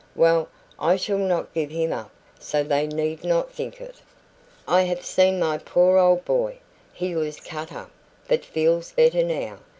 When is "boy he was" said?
6.25-7.37